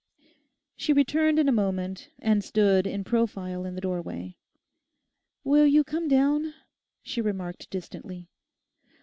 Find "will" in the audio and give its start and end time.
5.43-5.67